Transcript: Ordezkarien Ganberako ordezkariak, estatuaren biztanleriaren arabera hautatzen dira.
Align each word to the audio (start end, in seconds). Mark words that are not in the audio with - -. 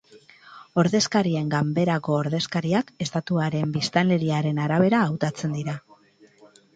Ordezkarien 0.83 1.49
Ganberako 1.49 2.15
ordezkariak, 2.21 2.89
estatuaren 3.07 3.75
biztanleriaren 3.75 4.63
arabera 4.65 5.03
hautatzen 5.11 5.55
dira. 5.59 5.77